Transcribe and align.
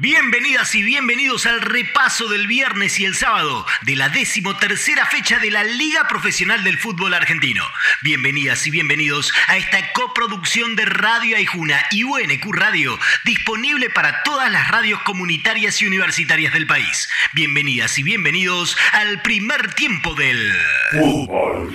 Bienvenidas 0.00 0.76
y 0.76 0.82
bienvenidos 0.84 1.44
al 1.46 1.60
repaso 1.60 2.28
del 2.28 2.46
viernes 2.46 3.00
y 3.00 3.04
el 3.04 3.16
sábado 3.16 3.66
de 3.82 3.96
la 3.96 4.08
decimotercera 4.08 5.04
fecha 5.06 5.40
de 5.40 5.50
la 5.50 5.64
Liga 5.64 6.06
Profesional 6.06 6.62
del 6.62 6.78
Fútbol 6.78 7.14
Argentino. 7.14 7.64
Bienvenidas 8.02 8.64
y 8.68 8.70
bienvenidos 8.70 9.32
a 9.48 9.56
esta 9.56 9.92
coproducción 9.94 10.76
de 10.76 10.84
Radio 10.84 11.36
Aijuna 11.36 11.84
y 11.90 12.04
UNQ 12.04 12.44
Radio, 12.52 12.96
disponible 13.24 13.90
para 13.90 14.22
todas 14.22 14.52
las 14.52 14.68
radios 14.68 15.02
comunitarias 15.02 15.82
y 15.82 15.86
universitarias 15.86 16.52
del 16.52 16.68
país. 16.68 17.08
Bienvenidas 17.32 17.98
y 17.98 18.04
bienvenidos 18.04 18.76
al 18.92 19.20
primer 19.22 19.74
tiempo 19.74 20.14
del 20.14 20.52
Fútbol 20.92 21.74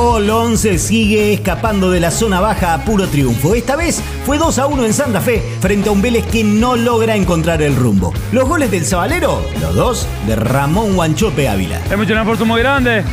Colón 0.00 0.56
se 0.56 0.78
sigue 0.78 1.34
escapando 1.34 1.90
de 1.90 2.00
la 2.00 2.10
zona 2.10 2.40
baja 2.40 2.72
a 2.72 2.86
puro 2.86 3.06
triunfo. 3.06 3.54
Esta 3.54 3.76
vez 3.76 4.02
fue 4.24 4.38
2 4.38 4.58
a 4.58 4.66
1 4.66 4.86
en 4.86 4.94
Santa 4.94 5.20
Fe 5.20 5.42
frente 5.60 5.90
a 5.90 5.92
un 5.92 6.00
Vélez 6.00 6.24
que 6.24 6.42
no 6.42 6.74
logra 6.74 7.14
encontrar 7.14 7.60
el 7.60 7.76
rumbo. 7.76 8.14
Los 8.32 8.48
goles 8.48 8.70
del 8.70 8.86
Zabalero, 8.86 9.44
los 9.60 9.74
dos 9.74 10.08
de 10.26 10.36
Ramón 10.36 10.94
Guanchope 10.94 11.50
Ávila. 11.50 11.82
Hemos 11.90 12.06
hecho 12.06 12.14
un 12.14 12.20
esfuerzo 12.20 12.46
muy 12.46 12.62
grande. 12.62 13.04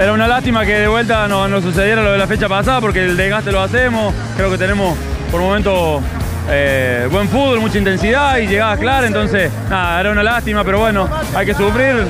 Era 0.00 0.14
una 0.14 0.26
lástima 0.26 0.64
que 0.64 0.72
de 0.72 0.88
vuelta 0.88 1.28
no, 1.28 1.48
no 1.48 1.60
sucediera 1.60 2.02
lo 2.02 2.12
de 2.12 2.18
la 2.18 2.26
fecha 2.26 2.48
pasada 2.48 2.80
porque 2.80 3.04
el 3.04 3.14
desgaste 3.14 3.52
lo 3.52 3.60
hacemos. 3.60 4.14
Creo 4.34 4.50
que 4.50 4.56
tenemos 4.56 4.96
por 5.30 5.42
momento 5.42 6.00
eh, 6.48 7.08
buen 7.10 7.28
fútbol, 7.28 7.60
mucha 7.60 7.78
intensidad 7.78 8.38
y 8.38 8.46
llegada 8.46 8.76
clara, 8.76 9.06
entonces 9.06 9.50
nada, 9.70 10.00
era 10.00 10.10
una 10.10 10.22
lástima, 10.22 10.64
pero 10.64 10.80
bueno, 10.80 11.08
hay 11.34 11.46
que 11.46 11.54
sufrir. 11.54 12.06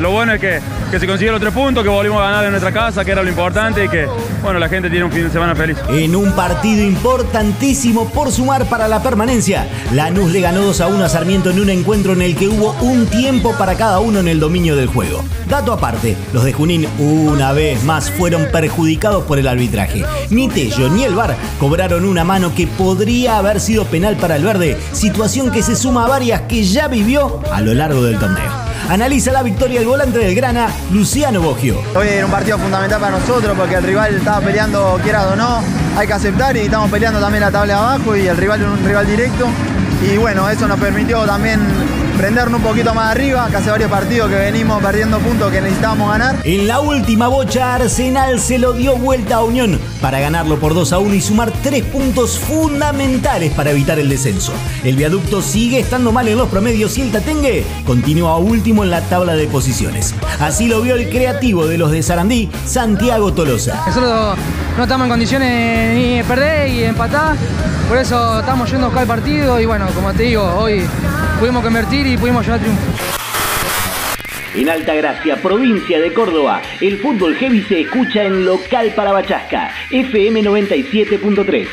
Lo 0.00 0.10
bueno 0.10 0.32
es 0.34 0.40
que, 0.40 0.60
que 0.90 0.98
se 0.98 1.06
consiguieron 1.06 1.34
los 1.34 1.40
tres 1.40 1.52
puntos, 1.52 1.82
que 1.82 1.88
volvimos 1.90 2.20
a 2.20 2.24
ganar 2.24 2.44
en 2.44 2.50
nuestra 2.50 2.72
casa, 2.72 3.04
que 3.04 3.12
era 3.12 3.22
lo 3.22 3.28
importante 3.28 3.84
y 3.84 3.88
que 3.88 4.06
bueno, 4.44 4.58
la 4.58 4.68
gente 4.68 4.90
tiene 4.90 5.06
un 5.06 5.10
fin 5.10 5.24
de 5.24 5.30
semana 5.30 5.54
feliz. 5.54 5.78
En 5.88 6.14
un 6.14 6.32
partido 6.32 6.84
importantísimo 6.84 8.10
por 8.10 8.30
sumar 8.30 8.66
para 8.66 8.88
la 8.88 9.02
permanencia, 9.02 9.66
Lanús 9.92 10.32
le 10.32 10.42
ganó 10.42 10.60
2 10.60 10.80
a 10.82 10.86
1 10.86 11.02
a 11.02 11.08
Sarmiento 11.08 11.48
en 11.48 11.60
un 11.60 11.70
encuentro 11.70 12.12
en 12.12 12.20
el 12.20 12.36
que 12.36 12.48
hubo 12.48 12.72
un 12.82 13.06
tiempo 13.06 13.54
para 13.56 13.74
cada 13.74 14.00
uno 14.00 14.20
en 14.20 14.28
el 14.28 14.40
dominio 14.40 14.76
del 14.76 14.88
juego. 14.88 15.24
Dato 15.48 15.72
aparte, 15.72 16.16
los 16.32 16.44
de 16.44 16.52
Junín 16.52 16.86
una 16.98 17.52
vez 17.52 17.84
más 17.84 18.10
fueron 18.10 18.46
perjudicados 18.52 19.24
por 19.24 19.38
el 19.38 19.48
arbitraje. 19.48 20.04
Ni 20.30 20.48
Tello 20.48 20.90
ni 20.90 21.04
el 21.04 21.14
VAR 21.14 21.36
cobraron 21.58 22.04
una 22.04 22.24
mano 22.24 22.54
que 22.54 22.66
podría 22.66 23.38
haber 23.38 23.60
sido 23.60 23.73
penal 23.82 24.16
para 24.16 24.36
el 24.36 24.44
verde, 24.44 24.78
situación 24.92 25.50
que 25.50 25.64
se 25.64 25.74
suma 25.74 26.04
a 26.04 26.08
varias 26.08 26.42
que 26.42 26.62
ya 26.62 26.86
vivió 26.86 27.40
a 27.50 27.60
lo 27.60 27.74
largo 27.74 28.02
del 28.04 28.16
torneo. 28.18 28.52
Analiza 28.88 29.32
la 29.32 29.42
victoria 29.42 29.80
del 29.80 29.88
volante 29.88 30.18
del 30.18 30.34
Grana, 30.34 30.68
Luciano 30.92 31.40
Boggio. 31.40 31.80
Hoy 31.96 32.06
era 32.06 32.26
un 32.26 32.30
partido 32.30 32.58
fundamental 32.58 33.00
para 33.00 33.18
nosotros 33.18 33.56
porque 33.58 33.74
el 33.74 33.82
rival 33.82 34.14
estaba 34.14 34.40
peleando, 34.40 35.00
quiera 35.02 35.26
o 35.28 35.34
no, 35.34 35.60
hay 35.96 36.06
que 36.06 36.12
aceptar 36.12 36.56
y 36.56 36.60
estamos 36.60 36.88
peleando 36.90 37.18
también 37.18 37.40
la 37.40 37.50
tabla 37.50 37.78
abajo 37.78 38.14
y 38.14 38.28
el 38.28 38.36
rival 38.36 38.62
un 38.62 38.84
rival 38.84 39.06
directo. 39.06 39.48
Y 40.08 40.16
bueno, 40.18 40.48
eso 40.48 40.68
nos 40.68 40.78
permitió 40.78 41.24
también 41.24 41.60
prendernos 42.24 42.58
un 42.58 42.66
poquito 42.66 42.94
más 42.94 43.10
arriba, 43.10 43.46
que 43.50 43.56
hace 43.58 43.70
varios 43.70 43.90
partidos 43.90 44.30
que 44.30 44.36
venimos 44.36 44.82
perdiendo 44.82 45.18
puntos 45.18 45.52
que 45.52 45.60
necesitábamos 45.60 46.08
ganar. 46.08 46.36
En 46.44 46.66
la 46.66 46.80
última 46.80 47.28
bocha, 47.28 47.74
Arsenal 47.74 48.40
se 48.40 48.58
lo 48.58 48.72
dio 48.72 48.96
vuelta 48.96 49.34
a 49.34 49.44
Unión 49.44 49.78
para 50.00 50.20
ganarlo 50.20 50.58
por 50.58 50.72
2 50.72 50.94
a 50.94 50.98
1 51.00 51.14
y 51.16 51.20
sumar 51.20 51.52
tres 51.62 51.84
puntos 51.84 52.38
fundamentales 52.38 53.52
para 53.52 53.72
evitar 53.72 53.98
el 53.98 54.08
descenso. 54.08 54.54
El 54.84 54.96
viaducto 54.96 55.42
sigue 55.42 55.78
estando 55.80 56.12
mal 56.12 56.26
en 56.26 56.38
los 56.38 56.48
promedios 56.48 56.96
y 56.96 57.02
el 57.02 57.12
Tatengue 57.12 57.62
continúa 57.84 58.38
último 58.38 58.84
en 58.84 58.90
la 58.90 59.02
tabla 59.02 59.34
de 59.34 59.46
posiciones. 59.46 60.14
Así 60.40 60.66
lo 60.66 60.80
vio 60.80 60.94
el 60.94 61.10
creativo 61.10 61.66
de 61.66 61.76
los 61.76 61.90
de 61.90 62.02
Sarandí, 62.02 62.50
Santiago 62.64 63.34
Tolosa. 63.34 63.84
Nosotros 63.86 64.38
no 64.78 64.82
estamos 64.82 65.04
en 65.04 65.10
condiciones 65.10 65.94
ni 65.94 66.16
de 66.16 66.24
perder 66.24 66.70
y 66.70 66.84
empatar, 66.84 67.36
por 67.86 67.98
eso 67.98 68.40
estamos 68.40 68.70
yendo 68.70 68.86
acá 68.86 69.00
al 69.00 69.06
partido 69.06 69.60
y 69.60 69.66
bueno, 69.66 69.86
como 69.94 70.10
te 70.14 70.22
digo, 70.22 70.42
hoy 70.56 70.86
pudimos 71.38 71.62
convertir 71.62 72.06
y 72.06 72.13
pudimos 72.16 72.44
llevar 72.44 72.60
triunfo. 72.60 72.82
En 74.54 74.68
Altagracia, 74.68 75.42
provincia 75.42 76.00
de 76.00 76.12
Córdoba, 76.12 76.62
el 76.80 76.98
fútbol 76.98 77.34
heavy 77.34 77.62
se 77.64 77.80
escucha 77.80 78.22
en 78.22 78.44
local 78.44 78.92
para 78.94 79.10
Bachasca, 79.10 79.72
FM 79.90 80.42
97.3. 80.42 81.66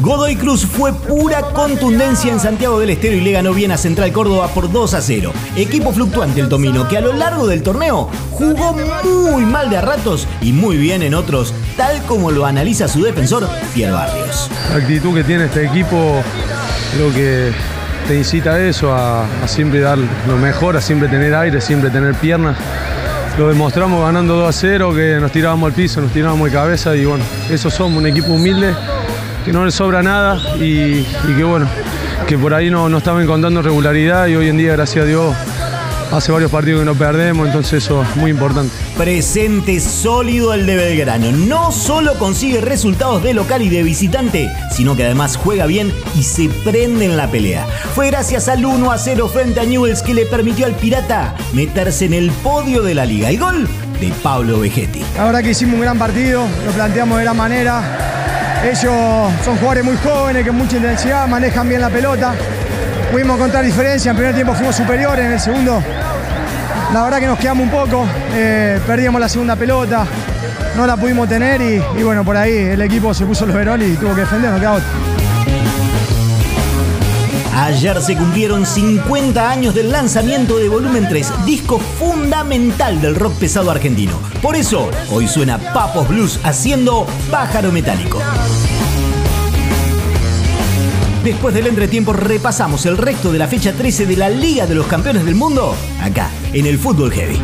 Godoy 0.00 0.36
Cruz 0.36 0.66
fue 0.66 0.92
pura 0.92 1.42
contundencia 1.42 2.32
en 2.32 2.40
Santiago 2.40 2.80
del 2.80 2.90
Estero 2.90 3.16
y 3.16 3.20
le 3.20 3.32
ganó 3.32 3.54
bien 3.54 3.72
a 3.72 3.76
Central 3.76 4.12
Córdoba 4.12 4.48
por 4.48 4.72
2 4.72 4.94
a 4.94 5.00
0. 5.00 5.32
Equipo 5.56 5.92
fluctuante 5.92 6.40
el 6.40 6.48
Tomino 6.48 6.88
que 6.88 6.96
a 6.96 7.00
lo 7.00 7.12
largo 7.12 7.46
del 7.46 7.62
torneo 7.62 8.08
jugó 8.30 8.74
muy 9.04 9.44
mal 9.44 9.70
de 9.70 9.76
a 9.76 9.82
ratos 9.82 10.26
y 10.40 10.52
muy 10.52 10.78
bien 10.78 11.02
en 11.02 11.14
otros, 11.14 11.54
tal 11.76 12.02
como 12.06 12.30
lo 12.30 12.44
analiza 12.44 12.88
su 12.88 13.02
defensor, 13.02 13.48
Pierre 13.74 13.92
Barrios. 13.92 14.50
La 14.70 14.76
actitud 14.76 15.14
que 15.14 15.24
tiene 15.24 15.44
este 15.44 15.66
equipo 15.66 16.22
creo 16.94 17.12
que 17.12 17.52
te 18.06 18.16
incita 18.16 18.52
a 18.52 18.60
eso, 18.60 18.94
a, 18.94 19.26
siempre 19.46 19.80
dar 19.80 19.98
lo 19.98 20.36
mejor, 20.36 20.76
a 20.76 20.80
siempre 20.80 21.08
tener 21.08 21.34
aire, 21.34 21.60
siempre 21.60 21.90
tener 21.90 22.14
piernas. 22.14 22.56
Lo 23.38 23.48
demostramos 23.48 24.04
ganando 24.04 24.36
2 24.36 24.48
a 24.48 24.52
0, 24.52 24.94
que 24.94 25.18
nos 25.20 25.32
tirábamos 25.32 25.68
al 25.68 25.72
piso, 25.72 26.00
nos 26.00 26.12
tirábamos 26.12 26.50
de 26.50 26.56
cabeza 26.56 26.94
y 26.94 27.04
bueno, 27.04 27.24
eso 27.50 27.70
somos, 27.70 27.98
un 27.98 28.06
equipo 28.06 28.32
humilde, 28.32 28.74
que 29.44 29.52
no 29.52 29.64
le 29.64 29.70
sobra 29.70 30.02
nada 30.02 30.38
y, 30.56 31.02
que 31.02 31.44
bueno, 31.44 31.66
que 32.28 32.38
por 32.38 32.54
ahí 32.54 32.70
no, 32.70 32.88
no 32.88 32.98
estaba 32.98 33.22
encontrando 33.22 33.62
regularidad 33.62 34.26
y 34.26 34.36
hoy 34.36 34.48
en 34.48 34.58
día, 34.58 34.72
gracias 34.72 35.04
a 35.04 35.08
Dios, 35.08 35.34
hace 36.14 36.30
varios 36.30 36.50
partidos 36.50 36.80
que 36.80 36.86
no 36.86 36.94
perdemos, 36.94 37.46
entonces 37.46 37.84
eso 37.84 38.02
es 38.02 38.16
muy 38.16 38.30
importante. 38.30 38.72
Presente 38.96 39.80
sólido 39.80 40.54
el 40.54 40.64
de 40.64 40.76
Belgrano. 40.76 41.32
No 41.32 41.72
solo 41.72 42.14
consigue 42.18 42.60
resultados 42.60 43.22
de 43.22 43.34
local 43.34 43.62
y 43.62 43.68
de 43.68 43.82
visitante, 43.82 44.50
sino 44.70 44.96
que 44.96 45.04
además 45.04 45.36
juega 45.36 45.66
bien 45.66 45.92
y 46.14 46.22
se 46.22 46.48
prende 46.64 47.06
en 47.06 47.16
la 47.16 47.30
pelea. 47.30 47.66
Fue 47.94 48.06
gracias 48.06 48.48
al 48.48 48.64
1 48.64 48.92
a 48.92 48.98
0 48.98 49.28
frente 49.28 49.60
a 49.60 49.64
Newells 49.64 50.02
que 50.02 50.14
le 50.14 50.26
permitió 50.26 50.66
al 50.66 50.74
Pirata 50.74 51.34
meterse 51.52 52.04
en 52.04 52.14
el 52.14 52.30
podio 52.30 52.82
de 52.82 52.94
la 52.94 53.04
liga. 53.04 53.32
Y 53.32 53.36
gol 53.36 53.68
de 54.00 54.12
Pablo 54.22 54.60
Vegetti. 54.60 55.02
La 55.16 55.24
verdad 55.24 55.42
que 55.42 55.50
hicimos 55.50 55.74
un 55.74 55.80
gran 55.80 55.98
partido, 55.98 56.44
lo 56.64 56.72
planteamos 56.72 57.18
de 57.18 57.24
gran 57.24 57.36
manera. 57.36 58.62
Ellos 58.64 59.32
son 59.44 59.56
jugadores 59.56 59.84
muy 59.84 59.96
jóvenes, 59.96 60.46
con 60.46 60.56
mucha 60.56 60.76
intensidad, 60.76 61.26
manejan 61.26 61.68
bien 61.68 61.80
la 61.80 61.90
pelota. 61.90 62.34
Pudimos 63.14 63.38
contar 63.38 63.64
diferencia, 63.64 64.10
en 64.10 64.16
primer 64.16 64.34
tiempo 64.34 64.54
fuimos 64.54 64.74
superiores, 64.74 65.24
en 65.24 65.32
el 65.34 65.38
segundo 65.38 65.80
la 66.92 67.04
verdad 67.04 67.20
que 67.20 67.28
nos 67.28 67.38
quedamos 67.38 67.62
un 67.62 67.70
poco, 67.70 68.04
eh, 68.32 68.80
perdíamos 68.84 69.20
la 69.20 69.28
segunda 69.28 69.54
pelota, 69.54 70.04
no 70.76 70.84
la 70.84 70.96
pudimos 70.96 71.28
tener 71.28 71.60
y, 71.60 72.02
bueno, 72.02 72.24
por 72.24 72.36
ahí 72.36 72.52
el 72.52 72.82
equipo 72.82 73.14
se 73.14 73.24
puso 73.24 73.46
los 73.46 73.54
verones 73.54 73.88
y 73.88 73.96
tuvo 73.96 74.16
que 74.16 74.22
defendernos, 74.22 74.60
quedó 74.60 74.80
Ayer 77.56 78.02
se 78.02 78.16
cumplieron 78.16 78.66
50 78.66 79.48
años 79.48 79.76
del 79.76 79.92
lanzamiento 79.92 80.58
de 80.58 80.68
Volumen 80.68 81.08
3, 81.08 81.46
disco 81.46 81.78
fundamental 81.78 83.00
del 83.00 83.14
rock 83.14 83.34
pesado 83.34 83.70
argentino. 83.70 84.18
Por 84.42 84.56
eso, 84.56 84.90
hoy 85.12 85.28
suena 85.28 85.58
Papos 85.72 86.08
Blues 86.08 86.40
haciendo 86.42 87.06
Pájaro 87.30 87.70
Metálico. 87.70 88.20
Después 91.24 91.54
del 91.54 91.66
entretiempo 91.66 92.12
repasamos 92.12 92.84
el 92.84 92.98
resto 92.98 93.32
de 93.32 93.38
la 93.38 93.48
fecha 93.48 93.72
13 93.72 94.04
de 94.04 94.14
la 94.14 94.28
Liga 94.28 94.66
de 94.66 94.74
los 94.74 94.86
Campeones 94.86 95.24
del 95.24 95.34
Mundo, 95.34 95.74
acá, 96.02 96.28
en 96.52 96.66
el 96.66 96.78
Fútbol 96.78 97.10
Heavy. 97.10 97.40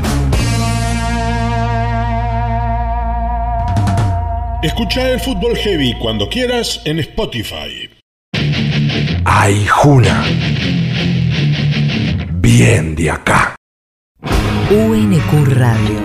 Escucha 4.63 5.09
el 5.09 5.19
Fútbol 5.19 5.57
Heavy 5.57 5.95
cuando 5.99 6.29
quieras 6.29 6.83
en 6.85 6.99
Spotify. 6.99 7.89
Ay, 9.25 9.67
Juna. 9.67 10.25
Bien 12.33 12.95
de 12.95 13.11
acá. 13.11 13.57
UNQ 14.71 15.49
Radio. 15.55 16.01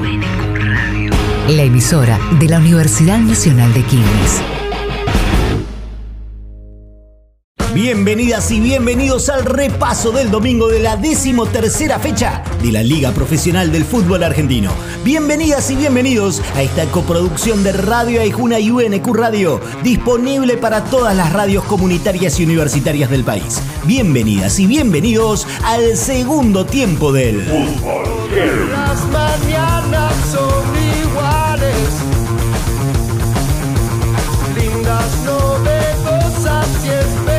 La 1.50 1.64
emisora 1.64 2.18
de 2.40 2.48
la 2.48 2.60
Universidad 2.60 3.18
Nacional 3.20 3.74
de 3.74 3.84
Quilmes. 3.84 4.42
Bienvenidas 7.76 8.52
y 8.52 8.62
bienvenidos 8.62 9.28
al 9.28 9.44
repaso 9.44 10.14
del 10.14 10.32
domingo 10.32 10.70
de 10.70 10.80
la 10.80 10.96
decimotercera 10.96 12.00
fecha 12.00 12.42
de 12.64 12.72
la 12.72 12.82
Liga 12.82 13.12
Profesional 13.12 13.70
del 13.70 13.84
Fútbol 13.84 14.24
Argentino. 14.24 14.72
Bienvenidas 15.04 15.70
y 15.72 15.76
bienvenidos 15.76 16.42
a 16.56 16.62
esta 16.62 16.86
coproducción 16.86 17.66
de 17.66 17.74
Radio 17.74 18.22
Aijuna 18.22 18.62
y 18.62 18.72
UNQ 18.72 19.06
Radio, 19.14 19.60
disponible 19.84 20.56
para 20.56 20.86
todas 20.86 21.18
las 21.18 21.34
radios 21.34 21.66
comunitarias 21.66 22.40
y 22.40 22.46
universitarias 22.46 23.10
del 23.10 23.26
país. 23.26 23.62
Bienvenidas 23.84 24.58
y 24.58 24.68
bienvenidos 24.68 25.46
al 25.66 25.98
segundo 25.98 26.66
tiempo 26.66 27.12
del 27.12 27.42
Fútbol. 27.42 28.06
Las 28.72 29.06
mañanas 29.08 30.14
son 30.32 30.64
iguales. 31.04 31.76
Lindas 34.56 35.26
la 36.46 37.35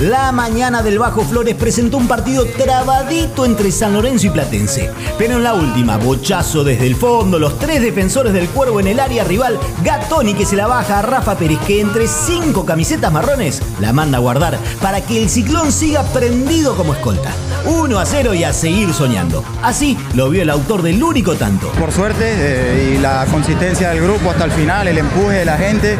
La 0.00 0.32
mañana 0.32 0.82
del 0.82 0.98
Bajo 0.98 1.22
Flores 1.24 1.54
presentó 1.56 1.98
un 1.98 2.08
partido 2.08 2.46
trabadito 2.46 3.44
entre 3.44 3.70
San 3.70 3.92
Lorenzo 3.92 4.28
y 4.28 4.30
Platense. 4.30 4.90
Pero 5.18 5.34
en 5.34 5.42
la 5.42 5.52
última, 5.52 5.98
bochazo 5.98 6.64
desde 6.64 6.86
el 6.86 6.96
fondo, 6.96 7.38
los 7.38 7.58
tres 7.58 7.82
defensores 7.82 8.32
del 8.32 8.48
cuervo 8.48 8.80
en 8.80 8.86
el 8.86 8.98
área 8.98 9.24
rival, 9.24 9.58
Gatoni 9.84 10.32
que 10.32 10.46
se 10.46 10.56
la 10.56 10.66
baja 10.66 11.00
a 11.00 11.02
Rafa 11.02 11.36
Pérez, 11.36 11.58
que 11.66 11.82
entre 11.82 12.08
cinco 12.08 12.64
camisetas 12.64 13.12
marrones 13.12 13.60
la 13.78 13.92
manda 13.92 14.16
a 14.16 14.22
guardar 14.22 14.58
para 14.80 15.02
que 15.02 15.22
el 15.22 15.28
ciclón 15.28 15.70
siga 15.70 16.02
prendido 16.04 16.74
como 16.76 16.94
escolta. 16.94 17.30
1 17.66 17.98
a 17.98 18.06
0 18.06 18.32
y 18.32 18.44
a 18.44 18.54
seguir 18.54 18.94
soñando. 18.94 19.44
Así 19.62 19.98
lo 20.14 20.30
vio 20.30 20.40
el 20.40 20.48
autor 20.48 20.80
del 20.80 21.02
único 21.02 21.34
tanto. 21.34 21.68
Por 21.72 21.92
suerte 21.92 22.24
eh, 22.24 22.94
y 22.94 22.98
la 23.02 23.26
consistencia 23.30 23.90
del 23.90 24.02
grupo 24.02 24.30
hasta 24.30 24.44
el 24.44 24.52
final, 24.52 24.88
el 24.88 24.96
empuje 24.96 25.40
de 25.40 25.44
la 25.44 25.58
gente, 25.58 25.98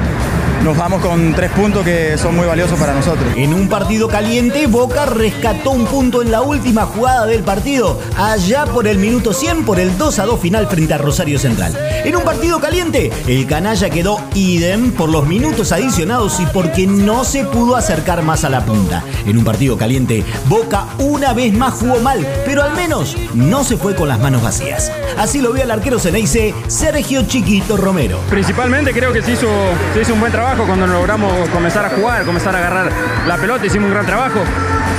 nos 0.63 0.77
vamos 0.77 1.01
con 1.01 1.35
tres 1.35 1.51
puntos 1.53 1.85
que 1.85 2.19
son 2.19 2.37
muy 2.37 2.47
valiosos 2.47 2.79
para 2.79 2.93
nosotros. 2.93 3.33
En 3.37 3.55
un 3.55 3.69
partido 3.69 4.09
caliente, 4.09 4.67
Boca 4.67 5.07
rescató 5.07 5.71
un 5.71 5.87
punto 5.87 6.23
en 6.23 6.31
la 6.31 6.43
última 6.43 6.85
jugada 6.85 7.27
del 7.27 7.43
partido, 7.43 7.99
allá 8.17 8.67
por 8.67 8.87
el 8.87 8.99
minuto 8.99 9.33
100 9.33 9.65
por 9.65 9.81
el 9.81 9.97
2 9.97 10.19
a 10.19 10.27
2 10.27 10.41
final 10.41 10.67
frente 10.67 10.95
a 10.95 10.99
Rosario 10.99 11.39
Central. 11.39 11.77
En 12.05 12.15
un 12.15 12.23
partido 12.23 12.61
caliente, 12.61 13.11
el 13.27 13.47
canalla 13.47 13.89
quedó 13.89 14.19
idem 14.35 14.93
por 14.93 15.09
los 15.09 15.27
minutos 15.27 15.73
adicionados 15.73 16.39
y 16.41 16.47
porque 16.47 16.87
no 16.87 17.25
se 17.25 17.45
pudo 17.45 17.77
acercar 17.77 18.23
más 18.23 18.45
a 18.45 18.51
la 18.51 18.65
punta. 18.65 19.03
En 19.27 19.39
un 19.39 19.45
partido 19.45 19.79
caliente, 19.79 20.25
Boca 20.47 20.87
una 20.99 21.33
vez 21.33 21.53
más 21.55 21.75
jugó 21.75 22.01
mal, 22.01 22.27
pero 22.45 22.63
al 22.63 22.75
menos 22.75 23.17
no 23.35 23.65
se 23.65 23.77
fue 23.77 23.95
con 23.95 24.09
las 24.09 24.21
manos 24.21 24.43
vacías. 24.43 24.93
Así 25.17 25.41
lo 25.41 25.53
vio 25.53 25.65
el 25.65 25.71
arquero 25.71 25.99
Ceneice, 25.99 26.55
Sergio 26.69 27.23
Chiquito 27.27 27.77
Romero. 27.77 28.19
Principalmente 28.29 28.93
creo 28.93 29.13
que 29.13 29.23
se 29.23 29.33
hizo, 29.33 29.49
se 29.95 30.03
hizo 30.03 30.15
un 30.15 30.21
buen 30.21 30.33
trabajo 30.33 30.50
cuando 30.57 30.87
logramos 30.87 31.49
comenzar 31.51 31.85
a 31.85 31.91
jugar, 31.91 32.25
comenzar 32.25 32.55
a 32.55 32.59
agarrar 32.59 32.91
la 33.27 33.37
pelota, 33.37 33.67
hicimos 33.67 33.87
un 33.87 33.95
gran 33.95 34.07
trabajo. 34.07 34.41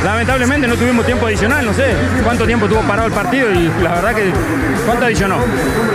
Lamentablemente 0.04 0.68
no 0.68 0.76
tuvimos 0.76 1.06
tiempo 1.06 1.28
adicional, 1.28 1.66
no 1.66 1.74
sé 1.74 1.94
cuánto 2.24 2.46
tiempo 2.46 2.68
tuvo 2.68 2.80
parado 2.82 3.08
el 3.08 3.14
partido 3.14 3.52
y 3.52 3.72
la 3.84 3.94
verdad 3.94 4.16
que 4.16 4.32
¿cuánto 4.86 5.06
adicionó? 5.06 5.38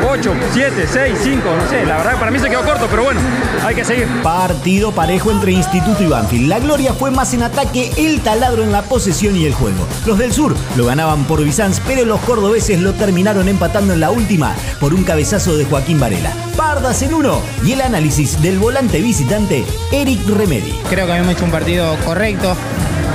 8, 0.08 0.32
7, 0.52 0.86
6, 0.88 1.18
5, 1.22 1.42
no 1.44 1.68
sé, 1.68 1.84
la 1.84 1.96
verdad 1.96 2.12
que 2.12 2.18
para 2.18 2.30
mí 2.30 2.38
se 2.38 2.48
quedó 2.48 2.62
corto, 2.62 2.86
pero 2.88 3.04
bueno, 3.04 3.20
hay 3.64 3.74
que 3.74 3.84
seguir. 3.84 4.06
Partido 4.22 4.92
parejo 4.92 5.32
entre 5.32 5.52
Instituto 5.52 6.02
y 6.04 6.06
Banfield. 6.06 6.48
La 6.48 6.60
gloria 6.60 6.92
fue 6.92 7.10
más 7.10 7.34
en 7.34 7.42
ataque, 7.42 7.90
el 7.96 8.20
taladro 8.20 8.62
en 8.62 8.70
la 8.70 8.82
posesión 8.82 9.36
y 9.36 9.44
el 9.44 9.54
juego. 9.54 9.86
Los 10.06 10.18
del 10.18 10.32
sur 10.32 10.54
lo 10.76 10.86
ganaban 10.86 11.24
por 11.24 11.42
Bizanz, 11.42 11.80
pero 11.86 12.04
los 12.04 12.20
cordobeses 12.20 12.80
lo 12.80 12.92
terminaron 12.92 13.48
empatando 13.48 13.92
en 13.92 14.00
la 14.00 14.10
última 14.10 14.54
por 14.78 14.94
un 14.94 15.02
cabezazo 15.02 15.56
de 15.56 15.64
Joaquín 15.64 15.98
Varela. 15.98 16.32
Pardas 16.56 17.02
en 17.02 17.12
uno 17.12 17.40
y 17.64 17.72
el 17.72 17.80
análisis 17.80 18.40
del 18.40 18.58
volante 18.58 19.00
visitante 19.00 19.45
Eric 19.92 20.26
Remedi. 20.28 20.72
Creo 20.90 21.06
que 21.06 21.12
habíamos 21.12 21.34
hecho 21.34 21.44
un 21.44 21.50
partido 21.50 21.96
correcto. 22.04 22.54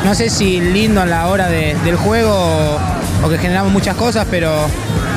No 0.06 0.16
sé 0.16 0.30
si 0.30 0.60
lindo 0.62 1.02
a 1.02 1.06
la 1.06 1.28
hora 1.28 1.48
de- 1.48 1.76
del 1.84 1.96
juego 1.96 2.80
o, 3.24 3.30
que 3.30 3.38
generamos 3.38 3.72
muchas 3.72 3.96
cosas, 3.96 4.26
pero 4.32 4.52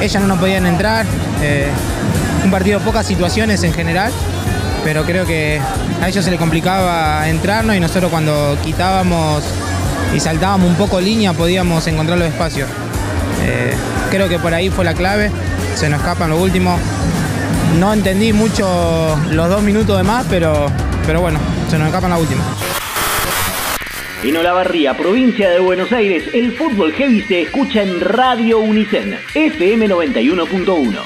ellas 0.00 0.20
no 0.20 0.28
nos 0.28 0.38
podían 0.38 0.66
entrar. 0.66 1.06
Eh, 1.42 1.68
un 2.44 2.50
partido 2.50 2.80
pocas 2.80 3.06
situaciones 3.06 3.62
en 3.62 3.72
general, 3.72 4.12
pero 4.84 5.04
creo 5.04 5.24
que 5.24 5.60
a 6.02 6.08
ellos 6.08 6.24
se 6.24 6.30
les 6.30 6.38
complicaba 6.38 7.26
entrarnos 7.28 7.74
y 7.76 7.80
nosotros 7.80 8.10
cuando 8.10 8.58
quitábamos 8.62 9.42
y 10.14 10.20
saltábamos 10.20 10.68
un 10.68 10.76
poco 10.76 11.00
línea 11.00 11.32
podíamos 11.32 11.86
encontrar 11.86 12.18
los 12.18 12.28
espacios. 12.28 12.68
Eh, 13.46 13.72
creo 14.10 14.28
que 14.28 14.38
por 14.38 14.52
ahí 14.52 14.68
fue 14.68 14.84
la 14.84 14.92
clave, 14.94 15.30
se 15.74 15.88
nos 15.88 16.00
escapan 16.00 16.28
lo 16.30 16.36
último. 16.36 16.76
No 17.78 17.92
entendí 17.92 18.32
mucho 18.32 19.16
los 19.30 19.48
dos 19.48 19.62
minutos 19.62 19.96
de 19.96 20.02
más, 20.04 20.24
pero, 20.28 20.66
pero 21.06 21.20
bueno, 21.20 21.38
se 21.68 21.78
nos 21.78 21.88
escapan 21.88 22.10
la 22.10 22.18
última. 22.18 22.42
En 24.22 24.36
Olavarría, 24.36 24.96
provincia 24.96 25.50
de 25.50 25.58
Buenos 25.58 25.92
Aires, 25.92 26.24
el 26.32 26.52
fútbol 26.56 26.92
heavy 26.94 27.20
se 27.22 27.42
escucha 27.42 27.82
en 27.82 28.00
Radio 28.00 28.58
Unicen, 28.58 29.18
FM 29.34 29.86
91.1. 29.88 30.98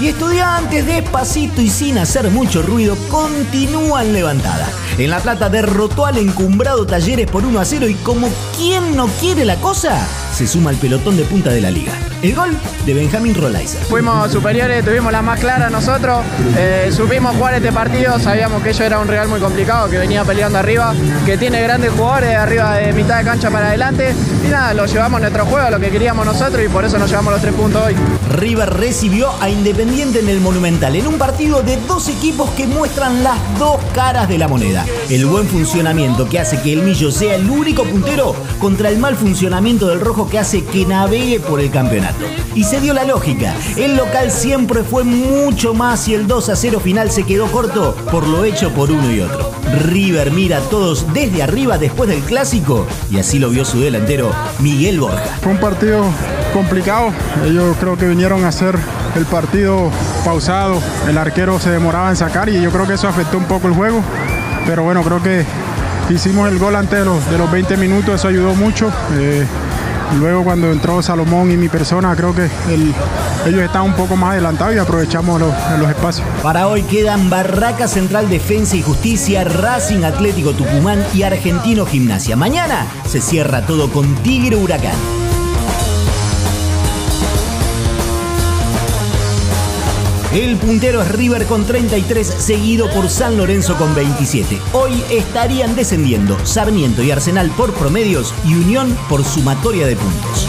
Y 0.00 0.08
estudiantes, 0.08 0.84
despacito 0.86 1.62
y 1.62 1.68
sin 1.68 1.98
hacer 1.98 2.28
mucho 2.30 2.62
ruido, 2.62 2.96
continúan 3.08 4.12
levantada. 4.12 4.68
En 4.98 5.08
La 5.08 5.20
Plata 5.20 5.48
derrotó 5.48 6.04
al 6.06 6.18
encumbrado 6.18 6.84
Talleres 6.84 7.30
por 7.30 7.44
1 7.44 7.60
a 7.60 7.64
0 7.64 7.88
y 7.88 7.94
como 7.94 8.28
quien 8.56 8.96
no 8.96 9.06
quiere 9.20 9.44
la 9.44 9.54
cosa, 9.56 10.04
se 10.34 10.48
suma 10.48 10.70
al 10.70 10.76
pelotón 10.76 11.16
de 11.16 11.22
punta 11.22 11.50
de 11.50 11.60
la 11.60 11.70
liga. 11.70 11.92
El 12.20 12.34
gol 12.34 12.50
de 12.84 12.94
Benjamín 12.94 13.34
Rolaiser. 13.34 13.80
Fuimos 13.82 14.32
superiores, 14.32 14.84
tuvimos 14.84 15.12
la 15.12 15.22
más 15.22 15.38
clara 15.38 15.70
nosotros, 15.70 16.24
eh, 16.56 16.90
supimos 16.90 17.36
jugar 17.36 17.54
este 17.54 17.70
partido, 17.70 18.18
sabíamos 18.18 18.62
que 18.62 18.70
ello 18.70 18.84
era 18.84 18.98
un 18.98 19.06
rival 19.06 19.28
muy 19.28 19.38
complicado, 19.38 19.88
que 19.88 19.98
venía 19.98 20.24
peleando 20.24 20.58
arriba, 20.58 20.92
que 21.24 21.38
tiene 21.38 21.62
grandes 21.62 21.92
jugadores 21.92 22.34
arriba 22.34 22.74
de 22.76 22.92
mitad 22.92 23.18
de 23.18 23.24
cancha 23.24 23.50
para 23.50 23.68
adelante 23.68 24.12
y 24.44 24.48
nada, 24.48 24.74
lo 24.74 24.86
llevamos 24.86 25.20
nuestro 25.20 25.46
juego, 25.46 25.70
lo 25.70 25.78
que 25.78 25.90
queríamos 25.90 26.26
nosotros 26.26 26.64
y 26.64 26.68
por 26.68 26.84
eso 26.84 26.98
nos 26.98 27.10
llevamos 27.10 27.34
los 27.34 27.42
tres 27.42 27.54
puntos 27.54 27.86
hoy. 27.86 27.94
River 28.36 28.70
recibió 28.70 29.30
a 29.40 29.48
Independiente 29.48 30.18
en 30.18 30.28
el 30.28 30.40
Monumental, 30.40 30.96
en 30.96 31.06
un 31.06 31.16
partido 31.16 31.62
de 31.62 31.76
dos 31.86 32.08
equipos 32.08 32.50
que 32.50 32.66
muestran 32.66 33.22
las 33.22 33.38
dos 33.58 33.78
caras 33.94 34.28
de 34.28 34.38
la 34.38 34.48
moneda. 34.48 34.84
El 35.10 35.26
buen 35.26 35.46
funcionamiento 35.46 36.28
que 36.28 36.40
hace 36.40 36.60
que 36.60 36.72
el 36.72 36.82
Millo 36.82 37.12
sea 37.12 37.36
el 37.36 37.48
único 37.48 37.84
puntero 37.84 38.34
contra 38.58 38.88
el 38.88 38.98
mal 38.98 39.14
funcionamiento 39.14 39.86
del 39.86 40.00
Rojo 40.00 40.23
que 40.28 40.38
hace 40.38 40.64
que 40.64 40.86
navegue 40.86 41.40
por 41.40 41.60
el 41.60 41.70
campeonato. 41.70 42.24
Y 42.54 42.64
se 42.64 42.80
dio 42.80 42.94
la 42.94 43.04
lógica, 43.04 43.54
el 43.76 43.96
local 43.96 44.30
siempre 44.30 44.82
fue 44.84 45.04
mucho 45.04 45.74
más 45.74 46.06
y 46.08 46.14
el 46.14 46.26
2 46.26 46.48
a 46.48 46.56
0 46.56 46.80
final 46.80 47.10
se 47.10 47.24
quedó 47.24 47.46
corto 47.46 47.94
por 48.10 48.26
lo 48.26 48.44
hecho 48.44 48.70
por 48.72 48.90
uno 48.90 49.10
y 49.10 49.20
otro. 49.20 49.50
River 49.86 50.30
mira 50.30 50.58
a 50.58 50.60
todos 50.60 51.12
desde 51.12 51.42
arriba 51.42 51.78
después 51.78 52.08
del 52.08 52.20
clásico 52.22 52.86
y 53.10 53.18
así 53.18 53.38
lo 53.38 53.50
vio 53.50 53.64
su 53.64 53.80
delantero 53.80 54.30
Miguel 54.60 55.00
Borja. 55.00 55.38
Fue 55.42 55.52
un 55.52 55.58
partido 55.58 56.04
complicado. 56.52 57.12
Ellos 57.44 57.76
creo 57.80 57.96
que 57.96 58.06
vinieron 58.06 58.44
a 58.44 58.48
hacer 58.48 58.78
el 59.16 59.26
partido 59.26 59.90
pausado. 60.24 60.80
El 61.08 61.18
arquero 61.18 61.58
se 61.58 61.70
demoraba 61.70 62.10
en 62.10 62.16
sacar 62.16 62.48
y 62.48 62.60
yo 62.60 62.70
creo 62.70 62.86
que 62.86 62.94
eso 62.94 63.08
afectó 63.08 63.38
un 63.38 63.44
poco 63.44 63.68
el 63.68 63.74
juego. 63.74 64.00
Pero 64.66 64.82
bueno, 64.84 65.02
creo 65.02 65.22
que 65.22 65.44
hicimos 66.10 66.48
el 66.48 66.58
gol 66.58 66.76
antes 66.76 66.98
de 66.98 67.04
los, 67.04 67.30
de 67.30 67.38
los 67.38 67.50
20 67.50 67.76
minutos, 67.76 68.14
eso 68.14 68.28
ayudó 68.28 68.54
mucho. 68.54 68.90
Eh, 69.14 69.44
luego 70.18 70.44
cuando 70.44 70.70
entró 70.70 71.02
Salomón 71.02 71.50
y 71.50 71.56
mi 71.56 71.68
persona, 71.68 72.14
creo 72.16 72.34
que 72.34 72.44
el- 72.72 72.94
ellos 73.46 73.60
estaban 73.62 73.88
un 73.90 73.94
poco 73.96 74.16
más 74.16 74.32
adelantados 74.32 74.74
y 74.74 74.78
aprovechamos 74.78 75.40
los, 75.40 75.52
los 75.78 75.88
espacios. 75.90 76.26
Para 76.42 76.66
hoy 76.68 76.82
quedan 76.82 77.28
Barraca 77.30 77.88
Central 77.88 78.28
Defensa 78.28 78.76
y 78.76 78.82
Justicia, 78.82 79.44
Racing 79.44 80.04
Atlético 80.04 80.52
Tucumán 80.52 81.04
y 81.14 81.22
Argentino 81.22 81.84
Gimnasia. 81.86 82.36
Mañana 82.36 82.86
se 83.06 83.20
cierra 83.20 83.66
todo 83.66 83.90
con 83.90 84.14
Tigre 84.16 84.56
Huracán. 84.56 84.94
El 90.34 90.56
puntero 90.56 91.00
es 91.00 91.12
River 91.12 91.46
con 91.46 91.64
33, 91.64 92.26
seguido 92.26 92.90
por 92.90 93.08
San 93.08 93.36
Lorenzo 93.36 93.76
con 93.76 93.94
27. 93.94 94.58
Hoy 94.72 95.00
estarían 95.08 95.76
descendiendo 95.76 96.36
Sarmiento 96.44 97.04
y 97.04 97.12
Arsenal 97.12 97.50
por 97.50 97.72
promedios 97.72 98.34
y 98.44 98.54
Unión 98.54 98.98
por 99.08 99.24
sumatoria 99.24 99.86
de 99.86 99.94
puntos. 99.94 100.48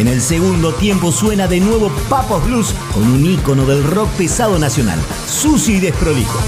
En 0.00 0.08
el 0.08 0.20
segundo 0.20 0.74
tiempo 0.74 1.12
suena 1.12 1.46
de 1.46 1.60
nuevo 1.60 1.92
Papos 2.08 2.44
Blues 2.44 2.74
con 2.92 3.04
un 3.04 3.24
ícono 3.24 3.66
del 3.66 3.84
rock 3.84 4.08
pesado 4.18 4.58
nacional, 4.58 4.98
sucio 5.28 5.76
y 5.76 5.78
desprolijo. 5.78 6.40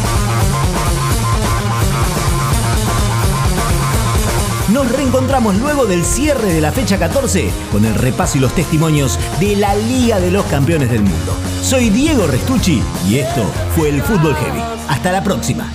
Nos 4.72 4.92
reencontramos 4.92 5.56
luego 5.56 5.87
del 5.87 6.04
cierre 6.04 6.52
de 6.52 6.60
la 6.60 6.72
fecha 6.72 6.98
14 6.98 7.50
con 7.72 7.87
el 7.87 7.94
repaso 7.94 8.37
y 8.37 8.40
los 8.42 8.54
testimonios 8.54 9.18
de 9.40 9.56
la 9.56 9.75
Liga 9.75 10.20
de 10.20 10.30
los 10.30 10.44
Campeones 10.44 10.90
del 10.90 11.00
Mundo. 11.00 11.34
Soy 11.62 11.88
Diego 11.88 12.26
Restucci 12.26 12.82
y 13.08 13.18
esto 13.18 13.44
fue 13.75 13.88
el 13.88 14.02
Fútbol 14.02 14.34
Heavy. 14.34 14.60
Hasta 14.88 15.10
la 15.10 15.25
próxima. 15.25 15.72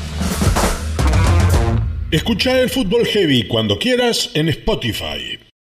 Escucha 2.12 2.60
el 2.60 2.70
fútbol 2.70 3.08
heavy 3.08 3.48
cuando 3.48 3.80
quieras 3.80 4.30
en 4.36 4.48
Spotify. 4.50 5.43